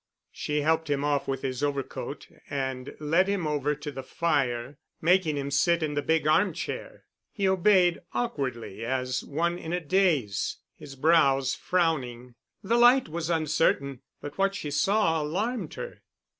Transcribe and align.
She 0.31 0.61
helped 0.61 0.89
him 0.89 1.03
off 1.03 1.27
with 1.27 1.43
his 1.43 1.61
overcoat 1.61 2.27
and 2.49 2.95
led 2.99 3.27
him 3.27 3.45
over 3.45 3.75
to 3.75 3.91
the 3.91 4.01
fire, 4.01 4.79
making 4.99 5.37
him 5.37 5.51
sit 5.51 5.83
in 5.83 5.93
the 5.93 6.01
big 6.01 6.25
arm 6.25 6.53
chair. 6.53 7.05
He 7.31 7.47
obeyed 7.47 7.99
awkwardly, 8.11 8.83
as 8.83 9.23
one 9.23 9.59
in 9.59 9.73
a 9.73 9.79
daze, 9.79 10.57
his 10.75 10.95
brows 10.95 11.53
frowning. 11.53 12.33
The 12.63 12.79
light 12.79 13.09
was 13.09 13.29
uncertain, 13.29 14.01
but 14.21 14.39
what 14.39 14.55
she 14.55 14.71
saw 14.71 15.21
alarmed 15.21 15.75
her. 15.75 16.01